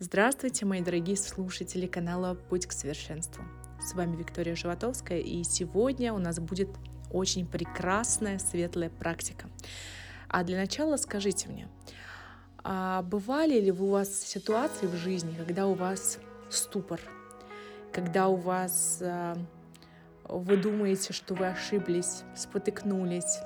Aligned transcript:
Здравствуйте, 0.00 0.64
мои 0.64 0.80
дорогие 0.80 1.16
слушатели 1.16 1.88
канала 1.88 2.36
«Путь 2.36 2.66
к 2.66 2.72
совершенству». 2.72 3.42
С 3.80 3.94
вами 3.94 4.14
Виктория 4.14 4.54
Животовская, 4.54 5.18
и 5.18 5.42
сегодня 5.42 6.12
у 6.12 6.18
нас 6.18 6.38
будет 6.38 6.68
очень 7.10 7.44
прекрасная 7.44 8.38
светлая 8.38 8.90
практика. 8.90 9.50
А 10.28 10.44
для 10.44 10.56
начала 10.56 10.98
скажите 10.98 11.48
мне, 11.48 11.68
а 12.62 13.02
бывали 13.02 13.58
ли 13.58 13.72
у 13.72 13.86
вас 13.86 14.20
ситуации 14.20 14.86
в 14.86 14.94
жизни, 14.94 15.34
когда 15.36 15.66
у 15.66 15.74
вас 15.74 16.20
ступор, 16.48 17.00
когда 17.92 18.28
у 18.28 18.36
вас 18.36 19.00
а, 19.02 19.36
вы 20.28 20.58
думаете, 20.58 21.12
что 21.12 21.34
вы 21.34 21.48
ошиблись, 21.48 22.22
спотыкнулись, 22.36 23.40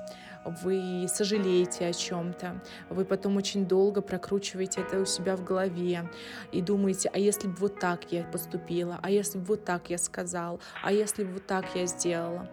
вы 0.45 1.05
сожалеете 1.07 1.87
о 1.87 1.93
чем-то, 1.93 2.61
вы 2.89 3.05
потом 3.05 3.37
очень 3.37 3.67
долго 3.67 4.01
прокручиваете 4.01 4.81
это 4.81 4.99
у 4.99 5.05
себя 5.05 5.35
в 5.35 5.43
голове 5.43 6.09
и 6.51 6.61
думаете, 6.61 7.09
а 7.13 7.19
если 7.19 7.47
бы 7.47 7.55
вот 7.55 7.79
так 7.79 8.11
я 8.11 8.23
поступила, 8.23 8.99
а 9.01 9.09
если 9.09 9.37
бы 9.37 9.45
вот 9.45 9.65
так 9.65 9.89
я 9.89 9.97
сказал, 9.97 10.59
а 10.83 10.91
если 10.91 11.23
бы 11.23 11.33
вот 11.33 11.45
так 11.45 11.65
я 11.75 11.85
сделала. 11.85 12.49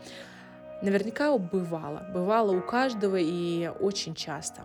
Наверняка 0.83 1.37
бывало. 1.37 2.07
Бывало 2.15 2.53
у 2.53 2.63
каждого 2.63 3.17
и 3.17 3.71
очень 3.81 4.15
часто. 4.15 4.63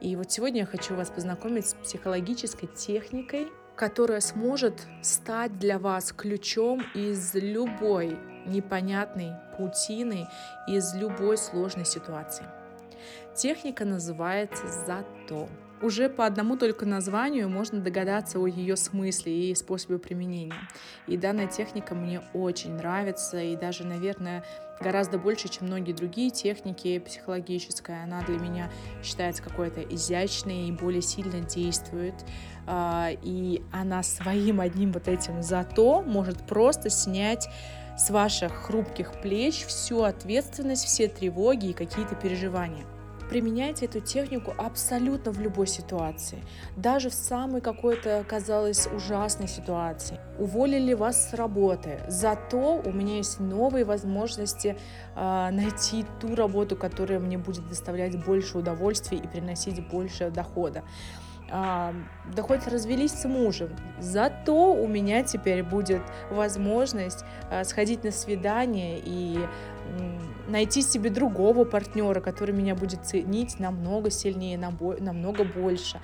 И 0.00 0.14
вот 0.14 0.30
сегодня 0.30 0.60
я 0.60 0.66
хочу 0.66 0.94
вас 0.94 1.08
познакомить 1.08 1.66
с 1.66 1.74
психологической 1.74 2.68
техникой, 2.68 3.48
которая 3.74 4.20
сможет 4.20 4.86
стать 5.00 5.58
для 5.58 5.78
вас 5.78 6.12
ключом 6.12 6.82
из 6.94 7.34
любой 7.34 8.18
непонятной 8.46 9.32
паутины, 9.56 10.28
из 10.66 10.94
любой 10.94 11.36
сложной 11.36 11.84
ситуации. 11.84 12.44
Техника 13.34 13.84
называется 13.84 14.66
«Зато». 14.86 15.48
Уже 15.82 16.08
по 16.08 16.24
одному 16.24 16.56
только 16.56 16.86
названию 16.86 17.50
можно 17.50 17.80
догадаться 17.80 18.38
о 18.38 18.46
ее 18.46 18.76
смысле 18.76 19.50
и 19.50 19.54
способе 19.54 19.98
применения. 19.98 20.54
И 21.06 21.18
данная 21.18 21.48
техника 21.48 21.94
мне 21.94 22.22
очень 22.32 22.74
нравится, 22.76 23.42
и 23.42 23.56
даже, 23.56 23.84
наверное, 23.84 24.42
гораздо 24.80 25.18
больше, 25.18 25.48
чем 25.48 25.66
многие 25.66 25.92
другие 25.92 26.30
техники 26.30 26.98
психологическая. 26.98 28.04
Она 28.04 28.22
для 28.22 28.38
меня 28.38 28.70
считается 29.02 29.42
какой-то 29.42 29.82
изящной 29.82 30.68
и 30.68 30.72
более 30.72 31.02
сильно 31.02 31.40
действует. 31.40 32.14
А, 32.66 33.10
и 33.22 33.62
она 33.70 34.02
своим 34.02 34.60
одним 34.60 34.92
вот 34.92 35.08
этим 35.08 35.42
«зато» 35.42 36.00
может 36.00 36.46
просто 36.46 36.88
снять 36.88 37.48
с 37.96 38.10
ваших 38.10 38.52
хрупких 38.52 39.20
плеч 39.20 39.64
всю 39.66 40.02
ответственность, 40.02 40.84
все 40.84 41.08
тревоги 41.08 41.68
и 41.68 41.72
какие-то 41.72 42.14
переживания 42.14 42.86
применяйте 43.28 43.86
эту 43.86 44.00
технику 44.00 44.54
абсолютно 44.56 45.32
в 45.32 45.40
любой 45.40 45.66
ситуации. 45.66 46.38
Даже 46.76 47.10
в 47.10 47.14
самой 47.14 47.60
какой-то, 47.60 48.24
казалось, 48.28 48.86
ужасной 48.86 49.48
ситуации. 49.48 50.18
Уволили 50.38 50.94
вас 50.94 51.30
с 51.30 51.34
работы. 51.34 52.00
Зато 52.08 52.80
у 52.84 52.92
меня 52.92 53.16
есть 53.16 53.40
новые 53.40 53.84
возможности 53.84 54.76
э, 55.14 55.48
найти 55.50 56.04
ту 56.20 56.34
работу, 56.34 56.76
которая 56.76 57.18
мне 57.18 57.38
будет 57.38 57.68
доставлять 57.68 58.22
больше 58.24 58.58
удовольствия 58.58 59.18
и 59.18 59.26
приносить 59.26 59.86
больше 59.88 60.30
дохода 60.30 60.82
а, 61.50 61.94
да 62.34 62.42
хоть 62.42 62.66
развелись 62.66 63.12
с 63.12 63.28
мужем. 63.28 63.70
Зато 63.98 64.74
у 64.74 64.86
меня 64.86 65.22
теперь 65.22 65.62
будет 65.62 66.02
возможность 66.30 67.24
а, 67.50 67.64
сходить 67.64 68.04
на 68.04 68.10
свидание 68.10 69.00
и 69.02 69.38
найти 70.48 70.82
себе 70.82 71.10
другого 71.10 71.64
партнера, 71.64 72.20
который 72.20 72.54
меня 72.54 72.74
будет 72.74 73.04
ценить 73.06 73.58
намного 73.58 74.10
сильнее, 74.10 74.58
намного 74.58 75.44
больше, 75.44 76.00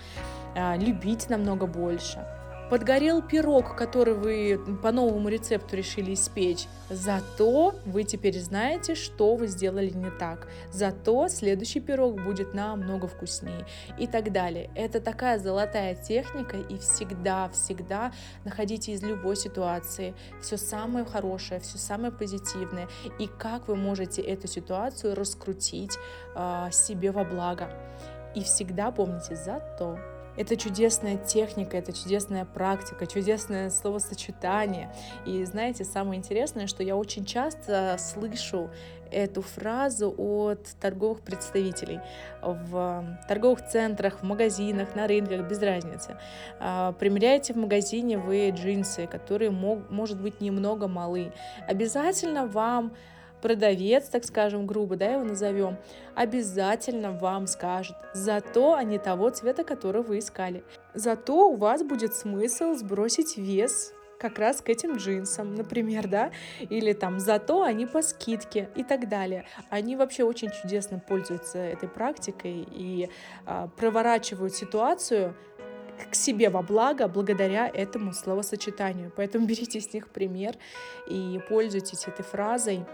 а, 0.54 0.76
любить 0.76 1.28
намного 1.28 1.66
больше. 1.66 2.24
Подгорел 2.72 3.20
пирог, 3.20 3.76
который 3.76 4.14
вы 4.14 4.58
по 4.82 4.92
новому 4.92 5.28
рецепту 5.28 5.76
решили 5.76 6.14
испечь. 6.14 6.68
Зато 6.88 7.74
вы 7.84 8.04
теперь 8.04 8.40
знаете, 8.40 8.94
что 8.94 9.36
вы 9.36 9.46
сделали 9.48 9.90
не 9.90 10.08
так. 10.08 10.48
Зато 10.70 11.28
следующий 11.28 11.80
пирог 11.80 12.24
будет 12.24 12.54
намного 12.54 13.08
вкуснее 13.08 13.66
и 13.98 14.06
так 14.06 14.32
далее. 14.32 14.70
Это 14.74 15.02
такая 15.02 15.38
золотая 15.38 15.94
техника 15.94 16.56
и 16.56 16.78
всегда, 16.78 17.50
всегда 17.50 18.10
находите 18.46 18.92
из 18.92 19.02
любой 19.02 19.36
ситуации 19.36 20.14
все 20.40 20.56
самое 20.56 21.04
хорошее, 21.04 21.60
все 21.60 21.76
самое 21.76 22.10
позитивное 22.10 22.88
и 23.18 23.26
как 23.26 23.68
вы 23.68 23.76
можете 23.76 24.22
эту 24.22 24.48
ситуацию 24.48 25.14
раскрутить 25.14 25.98
э, 26.34 26.68
себе 26.72 27.12
во 27.12 27.24
благо. 27.24 27.68
И 28.34 28.42
всегда 28.42 28.90
помните 28.90 29.36
«зато». 29.36 29.98
Это 30.36 30.56
чудесная 30.56 31.18
техника, 31.18 31.76
это 31.76 31.92
чудесная 31.92 32.44
практика, 32.44 33.06
чудесное 33.06 33.68
словосочетание. 33.70 34.90
И 35.26 35.44
знаете, 35.44 35.84
самое 35.84 36.18
интересное, 36.18 36.66
что 36.66 36.82
я 36.82 36.96
очень 36.96 37.24
часто 37.24 37.96
слышу 37.98 38.70
эту 39.10 39.42
фразу 39.42 40.14
от 40.16 40.66
торговых 40.80 41.20
представителей 41.20 42.00
в 42.40 43.18
торговых 43.28 43.66
центрах, 43.68 44.20
в 44.20 44.22
магазинах, 44.22 44.94
на 44.94 45.06
рынках, 45.06 45.46
без 45.48 45.60
разницы. 45.60 46.16
А, 46.58 46.92
примеряете 46.92 47.52
в 47.52 47.56
магазине 47.56 48.16
вы 48.16 48.48
джинсы, 48.50 49.06
которые, 49.06 49.50
мог, 49.50 49.90
может 49.90 50.20
быть, 50.20 50.40
немного 50.40 50.88
малы. 50.88 51.32
Обязательно 51.68 52.46
вам 52.46 52.92
продавец, 53.42 54.08
так 54.08 54.24
скажем, 54.24 54.66
грубо, 54.66 54.96
да, 54.96 55.12
его 55.12 55.24
назовем, 55.24 55.76
обязательно 56.14 57.12
вам 57.12 57.46
скажет, 57.46 57.96
зато 58.14 58.74
они 58.74 58.98
того 58.98 59.28
цвета, 59.30 59.64
который 59.64 60.02
вы 60.02 60.20
искали. 60.20 60.64
Зато 60.94 61.50
у 61.50 61.56
вас 61.56 61.82
будет 61.82 62.14
смысл 62.14 62.74
сбросить 62.74 63.36
вес 63.36 63.92
как 64.18 64.38
раз 64.38 64.60
к 64.60 64.68
этим 64.68 64.96
джинсам, 64.96 65.56
например, 65.56 66.06
да, 66.06 66.30
или 66.60 66.92
там 66.92 67.18
зато 67.18 67.62
они 67.62 67.86
по 67.86 68.02
скидке 68.02 68.70
и 68.76 68.84
так 68.84 69.08
далее. 69.08 69.44
Они 69.68 69.96
вообще 69.96 70.22
очень 70.22 70.50
чудесно 70.50 71.00
пользуются 71.00 71.58
этой 71.58 71.88
практикой 71.88 72.64
и 72.70 73.10
а, 73.44 73.66
проворачивают 73.66 74.54
ситуацию 74.54 75.34
к 76.10 76.14
себе 76.14 76.50
во 76.50 76.62
благо 76.62 77.08
благодаря 77.08 77.68
этому 77.68 78.12
словосочетанию. 78.12 79.12
Поэтому 79.16 79.46
берите 79.48 79.80
с 79.80 79.92
них 79.92 80.08
пример 80.08 80.54
и 81.08 81.40
пользуйтесь 81.48 82.06
этой 82.06 82.22
фразой 82.22 82.84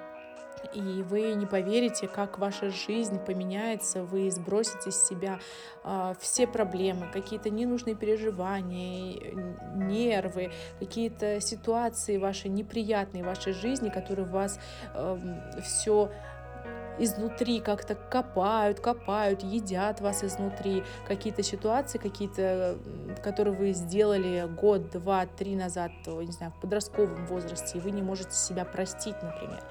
и 0.74 1.02
вы 1.02 1.34
не 1.34 1.46
поверите, 1.46 2.08
как 2.08 2.38
ваша 2.38 2.70
жизнь 2.70 3.18
поменяется, 3.18 4.02
вы 4.02 4.30
сбросите 4.30 4.90
с 4.90 5.06
себя 5.06 5.40
э, 5.84 6.14
все 6.20 6.46
проблемы, 6.46 7.08
какие-то 7.12 7.50
ненужные 7.50 7.94
переживания, 7.94 9.34
нервы, 9.74 10.52
какие-то 10.78 11.40
ситуации 11.40 12.18
ваши 12.18 12.48
неприятные 12.48 13.22
в 13.22 13.26
вашей 13.26 13.52
жизни, 13.52 13.88
которые 13.88 14.26
вас 14.26 14.58
э, 14.94 15.16
эм, 15.16 15.62
все 15.62 16.10
изнутри 16.98 17.60
как-то 17.60 17.94
копают, 17.94 18.80
копают, 18.80 19.42
едят 19.42 20.00
вас 20.00 20.24
изнутри. 20.24 20.82
Какие-то 21.06 21.42
ситуации, 21.42 21.98
какие-то, 21.98 22.78
которые 23.22 23.54
вы 23.54 23.72
сделали 23.72 24.48
год, 24.60 24.90
два, 24.90 25.26
три 25.26 25.56
назад, 25.56 25.92
не 26.06 26.32
знаю, 26.32 26.52
в 26.56 26.60
подростковом 26.60 27.26
возрасте, 27.26 27.78
и 27.78 27.80
вы 27.80 27.90
не 27.90 28.02
можете 28.02 28.32
себя 28.32 28.64
простить, 28.64 29.16
например. 29.22 29.62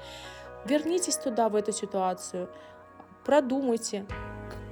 Вернитесь 0.64 1.16
туда, 1.16 1.48
в 1.48 1.56
эту 1.56 1.72
ситуацию, 1.72 2.48
продумайте, 3.24 4.06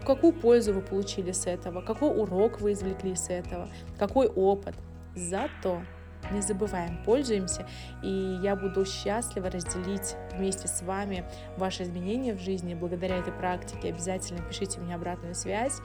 какую 0.05 0.33
пользу 0.33 0.73
вы 0.73 0.81
получили 0.81 1.33
с 1.33 1.47
этого, 1.47 1.81
какой 1.81 2.11
урок 2.11 2.61
вы 2.61 2.73
извлекли 2.73 3.15
с 3.15 3.29
этого, 3.29 3.69
какой 3.99 4.29
опыт. 4.29 4.75
Зато 5.15 5.83
не 6.31 6.41
забываем, 6.41 7.03
пользуемся, 7.05 7.67
и 8.03 8.39
я 8.43 8.57
буду 8.57 8.85
счастлива 8.85 9.51
разделить 9.51 10.17
вместе 10.35 10.69
с 10.69 10.83
вами 10.83 11.25
ваши 11.57 11.85
изменения 11.85 12.35
в 12.35 12.41
жизни 12.41 12.75
благодаря 12.75 13.19
этой 13.19 13.33
практике. 13.33 13.91
Обязательно 13.91 14.43
пишите 14.43 14.81
мне 14.81 14.95
обратную 14.95 15.35
связь, 15.35 15.79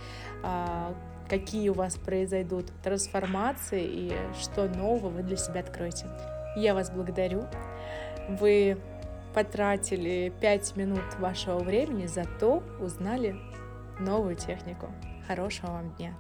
а, 0.43 0.95
какие 1.29 1.69
у 1.69 1.73
вас 1.73 1.95
произойдут 1.95 2.71
трансформации 2.83 3.85
и 3.85 4.13
что 4.41 4.67
нового 4.67 5.09
вы 5.09 5.23
для 5.23 5.37
себя 5.37 5.61
откроете. 5.61 6.07
Я 6.55 6.73
вас 6.73 6.89
благодарю. 6.89 7.45
Вы 8.27 8.77
потратили 9.33 10.33
5 10.41 10.75
минут 10.75 11.03
вашего 11.19 11.59
времени, 11.59 12.05
зато 12.07 12.63
узнали 12.79 13.35
новую 13.99 14.35
технику. 14.35 14.87
Хорошего 15.27 15.71
вам 15.71 15.91
дня! 15.95 16.13